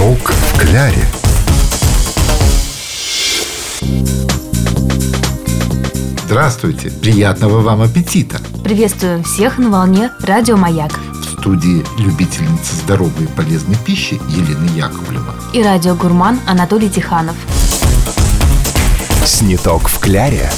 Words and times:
Сниток 0.00 0.30
в 0.32 0.58
кляре. 0.58 1.04
Здравствуйте! 6.24 6.90
Приятного 6.90 7.60
вам 7.60 7.82
аппетита! 7.82 8.38
Приветствуем 8.64 9.22
всех 9.24 9.58
на 9.58 9.68
волне 9.68 10.10
Радио 10.20 10.56
Маяк 10.56 10.92
В 10.92 11.40
студии 11.40 11.84
любительница 11.98 12.76
здоровой 12.76 13.24
и 13.24 13.26
полезной 13.26 13.76
пищи 13.84 14.18
Елена 14.30 14.70
Яковлева. 14.74 15.34
и 15.52 15.62
радиогурман 15.62 16.40
Анатолий 16.46 16.88
Тиханов. 16.88 17.36
Сниток 19.26 19.88
в 19.88 19.98
кляре. 19.98 20.48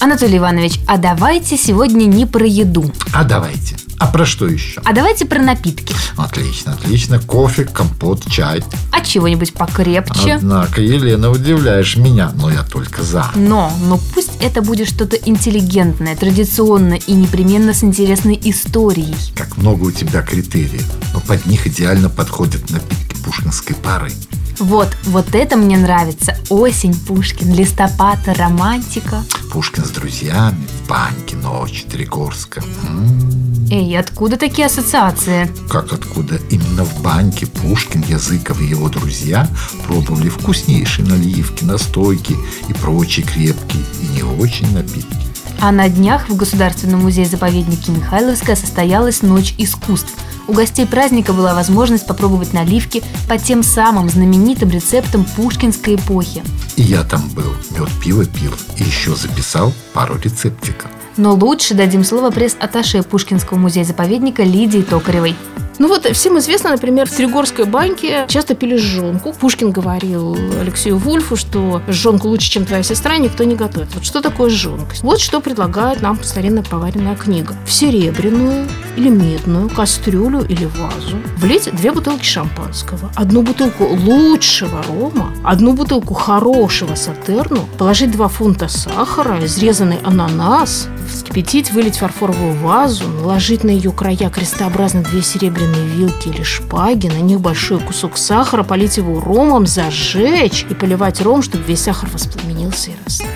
Анатолий 0.00 0.38
Иванович, 0.38 0.80
а 0.86 0.98
давайте 0.98 1.56
сегодня 1.56 2.04
не 2.04 2.26
про 2.26 2.44
еду, 2.44 2.90
А 3.14 3.24
давайте. 3.24 3.71
А 4.02 4.08
про 4.08 4.26
что 4.26 4.48
еще? 4.48 4.80
а 4.84 4.92
давайте 4.92 5.26
про 5.26 5.40
напитки. 5.40 5.94
Отлично, 6.16 6.72
отлично. 6.72 7.20
Кофе, 7.20 7.64
компот, 7.64 8.28
чай. 8.28 8.64
А 8.90 9.00
чего-нибудь 9.00 9.52
покрепче. 9.54 10.34
Однако, 10.34 10.80
Елена, 10.82 11.30
удивляешь 11.30 11.96
меня, 11.96 12.32
но 12.34 12.50
я 12.50 12.64
только 12.64 13.04
за. 13.04 13.30
Но, 13.36 13.72
но 13.86 14.00
пусть 14.12 14.32
это 14.40 14.60
будет 14.60 14.88
что-то 14.88 15.14
интеллигентное, 15.14 16.16
традиционное 16.16 17.00
и 17.06 17.12
непременно 17.12 17.72
с 17.74 17.84
интересной 17.84 18.36
историей. 18.42 19.14
Как 19.36 19.56
много 19.56 19.84
у 19.84 19.92
тебя 19.92 20.22
критериев, 20.22 20.90
но 21.14 21.20
под 21.20 21.46
них 21.46 21.68
идеально 21.68 22.08
подходят 22.10 22.70
напитки 22.70 23.14
пушкинской 23.22 23.76
пары. 23.76 24.10
Вот, 24.58 24.88
вот 25.04 25.34
это 25.34 25.56
мне 25.56 25.78
нравится. 25.78 26.36
Осень, 26.50 26.94
Пушкин, 26.94 27.54
листопад, 27.54 28.18
романтика. 28.26 29.22
Пушкин 29.52 29.84
с 29.84 29.90
друзьями, 29.90 30.66
в 30.84 30.88
баньке, 30.88 31.36
ночь, 31.36 31.84
Тригорска. 31.90 32.62
М, 32.88 33.51
Эй, 33.74 33.98
откуда 33.98 34.36
такие 34.36 34.66
ассоциации? 34.66 35.50
Как 35.70 35.94
откуда? 35.94 36.38
Именно 36.50 36.84
в 36.84 37.00
баньке 37.00 37.46
Пушкин, 37.46 38.04
Языков 38.06 38.60
и 38.60 38.66
его 38.66 38.90
друзья 38.90 39.48
пробовали 39.86 40.28
вкуснейшие 40.28 41.08
наливки, 41.08 41.64
настойки 41.64 42.36
и 42.68 42.74
прочие 42.74 43.24
крепкие 43.24 43.82
и 44.02 44.06
не 44.08 44.22
очень 44.24 44.70
напитки. 44.74 45.16
А 45.58 45.72
на 45.72 45.88
днях 45.88 46.28
в 46.28 46.36
Государственном 46.36 47.00
музее-заповеднике 47.00 47.92
Михайловская 47.92 48.56
состоялась 48.56 49.22
Ночь 49.22 49.54
искусств. 49.56 50.12
У 50.48 50.52
гостей 50.52 50.86
праздника 50.86 51.32
была 51.32 51.54
возможность 51.54 52.06
попробовать 52.06 52.52
наливки 52.52 53.02
по 53.28 53.38
тем 53.38 53.62
самым 53.62 54.08
знаменитым 54.08 54.70
рецептам 54.70 55.24
пушкинской 55.36 55.94
эпохи. 55.94 56.42
И 56.76 56.82
я 56.82 57.04
там 57.04 57.28
был, 57.30 57.52
мед 57.70 57.88
пиво 58.02 58.24
пил 58.24 58.52
и 58.76 58.82
еще 58.82 59.14
записал 59.14 59.72
пару 59.92 60.18
рецептиков. 60.18 60.90
Но 61.16 61.34
лучше 61.34 61.74
дадим 61.74 62.04
слово 62.04 62.30
пресс-атташе 62.30 63.02
Пушкинского 63.02 63.58
музея-заповедника 63.58 64.42
Лидии 64.42 64.80
Токаревой. 64.80 65.36
Ну 65.78 65.88
вот 65.88 66.06
всем 66.06 66.38
известно, 66.38 66.70
например, 66.70 67.06
в 67.06 67.12
Тригорской 67.12 67.64
баньке 67.64 68.26
часто 68.28 68.54
пили 68.54 68.76
жжонку. 68.76 69.32
Пушкин 69.32 69.72
говорил 69.72 70.36
Алексею 70.60 70.96
Вульфу, 70.96 71.36
что 71.36 71.82
жжонку 71.88 72.28
лучше, 72.28 72.50
чем 72.50 72.64
твоя 72.64 72.82
сестра, 72.82 73.16
никто 73.16 73.44
не 73.44 73.56
готовит. 73.56 73.94
Вот 73.94 74.04
что 74.04 74.20
такое 74.20 74.48
жжонка? 74.48 74.94
Вот 75.02 75.20
что 75.20 75.40
предлагает 75.40 76.00
нам 76.00 76.22
старинная 76.22 76.62
поваренная 76.62 77.16
книга. 77.16 77.54
В 77.66 77.72
серебряную 77.72 78.68
или 78.96 79.08
медную 79.08 79.68
кастрюлю 79.68 80.44
или 80.44 80.64
вазу 80.64 81.16
влить 81.36 81.70
две 81.74 81.92
бутылки 81.92 82.24
шампанского, 82.24 83.10
одну 83.14 83.42
бутылку 83.42 83.84
лучшего 83.84 84.82
рома, 84.84 85.32
одну 85.44 85.72
бутылку 85.72 86.14
хорошего 86.14 86.94
сатерну, 86.94 87.68
положить 87.78 88.12
два 88.12 88.28
фунта 88.28 88.68
сахара, 88.68 89.44
изрезанный 89.44 89.98
ананас, 90.04 90.88
вскипятить, 91.10 91.72
вылить 91.72 91.96
фарфоровую 91.98 92.54
вазу, 92.54 93.08
наложить 93.08 93.64
на 93.64 93.70
ее 93.70 93.92
края 93.92 94.30
крестообразно 94.30 95.02
две 95.02 95.22
серебряные 95.22 95.86
вилки 95.86 96.28
или 96.28 96.42
шпаги, 96.42 97.08
на 97.08 97.20
них 97.20 97.40
большой 97.40 97.80
кусок 97.80 98.16
сахара, 98.16 98.62
полить 98.62 98.96
его 98.96 99.20
ромом, 99.20 99.66
зажечь 99.66 100.66
и 100.68 100.74
поливать 100.74 101.20
ром, 101.20 101.42
чтобы 101.42 101.64
весь 101.64 101.82
сахар 101.82 102.08
воспламенился 102.12 102.90
и 102.90 102.94
растаял. 103.04 103.32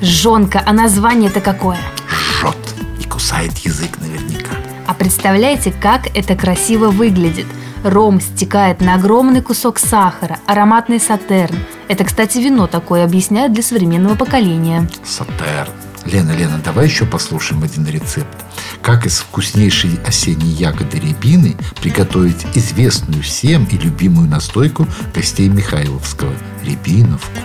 Жонка, 0.00 0.62
а 0.66 0.72
название-то 0.72 1.40
какое? 1.40 1.78
Жжет 2.10 2.56
и 3.00 3.04
кусает 3.04 3.56
язык 3.58 3.98
наверняка. 4.00 4.63
А 4.86 4.94
представляете, 4.94 5.72
как 5.72 6.08
это 6.14 6.36
красиво 6.36 6.90
выглядит? 6.90 7.46
Ром 7.82 8.20
стекает 8.20 8.80
на 8.80 8.94
огромный 8.94 9.42
кусок 9.42 9.78
сахара, 9.78 10.38
ароматный 10.46 11.00
сатерн. 11.00 11.56
Это, 11.88 12.04
кстати, 12.04 12.38
вино 12.38 12.66
такое 12.66 13.04
объясняют 13.04 13.52
для 13.52 13.62
современного 13.62 14.14
поколения. 14.14 14.88
Сатерн. 15.04 15.72
Лена, 16.06 16.32
Лена, 16.32 16.60
давай 16.62 16.86
еще 16.86 17.06
послушаем 17.06 17.62
один 17.62 17.86
рецепт. 17.86 18.36
Как 18.82 19.06
из 19.06 19.18
вкуснейшей 19.20 19.98
осенней 20.06 20.52
ягоды 20.52 20.98
рябины 20.98 21.56
приготовить 21.80 22.44
известную 22.54 23.22
всем 23.22 23.64
и 23.64 23.78
любимую 23.78 24.28
настойку 24.28 24.86
гостей 25.14 25.48
Михайловского– 25.48 26.32
рябиновку. 26.62 27.40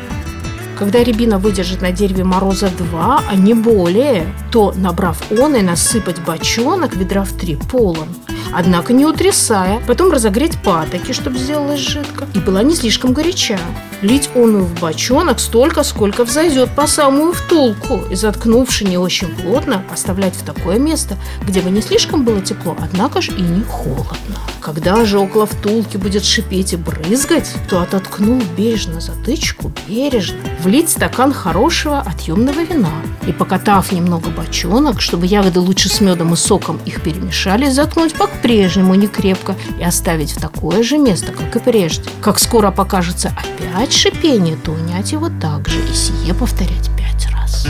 Когда 0.80 1.04
рябина 1.04 1.40
выдержит 1.40 1.82
на 1.82 1.92
дереве 1.92 2.24
мороза 2.24 2.70
2, 2.70 3.24
а 3.28 3.36
не 3.36 3.54
более, 3.54 4.34
то, 4.50 4.72
набрав 4.78 5.30
он 5.30 5.58
и 5.58 5.62
насыпать 5.62 6.22
бочонок 6.22 6.96
ведра 6.96 7.26
в 7.26 7.34
три 7.34 7.58
полон. 7.58 8.08
Однако 8.52 8.94
не 8.94 9.06
утрясая, 9.06 9.80
потом 9.88 10.12
разогреть 10.12 10.62
патоки, 10.62 11.12
чтобы 11.12 11.38
сделалась 11.38 11.80
жидко, 11.80 12.28
и 12.34 12.40
была 12.40 12.64
не 12.64 12.76
слишком 12.76 13.14
горяча. 13.14 13.60
Лить 14.02 14.30
оную 14.34 14.64
в 14.64 14.80
бочонок 14.80 15.40
столько, 15.40 15.84
сколько 15.84 16.24
взойдет 16.24 16.70
по 16.76 16.88
самую 16.88 17.34
втулку, 17.34 18.02
и 18.10 18.16
заткнувши 18.16 18.86
не 18.86 18.98
очень 18.98 19.28
плотно, 19.28 19.84
оставлять 19.92 20.36
в 20.36 20.44
такое 20.44 20.80
место, 20.80 21.18
где 21.46 21.62
бы 21.62 21.70
не 21.70 21.82
слишком 21.82 22.24
было 22.24 22.42
тепло, 22.42 22.76
однако 22.82 23.22
же 23.22 23.32
и 23.32 23.42
не 23.42 23.64
холодно. 23.64 24.38
Когда 24.62 25.06
же 25.06 25.20
около 25.20 25.46
втулки 25.46 25.98
будет 25.98 26.24
шипеть 26.24 26.74
и 26.74 26.78
брызгать, 26.78 27.54
то 27.70 27.82
ототкнув 27.82 28.44
бережно 28.58 29.02
затычку, 29.02 29.72
бережно, 29.88 30.38
влить 30.64 30.90
стакан 30.90 31.34
хорошего 31.34 32.00
отъемного 32.00 32.62
вина 32.62 33.02
и, 33.26 33.32
покатав 33.32 33.92
немного 33.92 34.30
бочонок, 34.30 35.02
чтобы 35.02 35.26
ягоды 35.26 35.60
лучше 35.60 35.90
с 35.90 36.02
медом 36.02 36.34
и 36.34 36.36
соком 36.36 36.80
их 36.86 37.02
перемешали, 37.02 37.70
заткнуть 37.70 38.14
по-прежнему 38.40 38.96
не 38.96 39.08
крепко 39.08 39.56
и 39.80 39.84
оставить 39.84 40.32
в 40.32 40.40
такое 40.40 40.82
же 40.82 40.98
место, 40.98 41.34
как 41.34 41.56
и 41.56 41.60
прежде. 41.60 42.10
Как 42.22 42.40
скоро 42.40 42.72
покажется 42.72 43.36
опять 43.38 43.94
шипение, 43.94 44.56
то 44.56 44.72
унять 44.72 45.12
его 45.12 45.30
также 45.30 45.78
и 45.80 45.94
сие 45.94 46.34
повторять 46.34 46.90
пять 46.98 47.28
раз. 47.34 47.68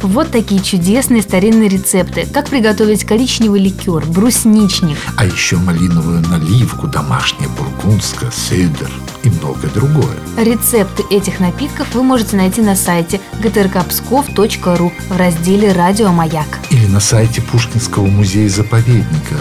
Вот 0.00 0.30
такие 0.30 0.62
чудесные 0.62 1.22
старинные 1.22 1.68
рецепты. 1.68 2.26
Как 2.32 2.48
приготовить 2.48 3.04
коричневый 3.04 3.60
ликер, 3.60 4.04
брусничник. 4.06 4.98
А 5.16 5.24
еще 5.24 5.56
малиновую 5.56 6.20
наливку, 6.20 6.86
домашняя 6.88 7.48
бургундская, 7.50 8.30
седер 8.30 8.88
и 8.88 9.03
многое 9.44 9.70
другое. 9.70 10.16
Рецепты 10.38 11.04
этих 11.10 11.40
напитков 11.40 11.94
вы 11.94 12.02
можете 12.02 12.36
найти 12.36 12.62
на 12.62 12.74
сайте 12.74 13.20
gtrkpskov.ru 13.40 14.92
в 15.08 15.16
разделе 15.16 15.72
«Радио 15.72 16.10
Маяк». 16.12 16.46
Или 16.70 16.86
на 16.86 17.00
сайте 17.00 17.42
Пушкинского 17.42 18.06
музея-заповедника, 18.06 19.36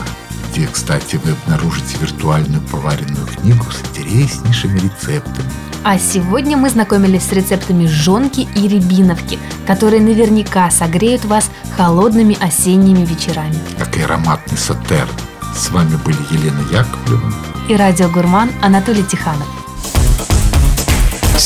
где, 0.51 0.67
кстати, 0.67 1.19
вы 1.23 1.31
обнаружите 1.31 1.97
виртуальную 2.01 2.61
поваренную 2.63 3.25
книгу 3.27 3.63
с 3.71 3.81
интереснейшими 3.89 4.79
рецептами. 4.79 5.49
А 5.85 5.97
сегодня 5.97 6.55
мы 6.57 6.69
знакомились 6.69 7.23
с 7.23 7.31
рецептами 7.33 7.87
жонки 7.87 8.47
и 8.55 8.67
рябиновки, 8.67 9.37
которые 9.67 10.01
наверняка 10.01 10.69
согреют 10.71 11.25
вас 11.25 11.49
холодными 11.75 12.37
осенними 12.41 13.05
вечерами. 13.05 13.55
как 13.77 13.97
и 13.97 14.01
ароматный 14.01 14.57
сатерн. 14.57 15.09
С 15.55 15.69
вами 15.69 15.95
были 16.05 16.17
Елена 16.31 16.61
Яковлева. 16.71 17.33
И 17.69 17.75
радиогурман 17.75 18.49
Анатолий 18.61 19.03
Тиханов. 19.03 19.47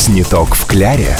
Сниток 0.08 0.56
в 0.56 0.66
кляре. 0.66 1.18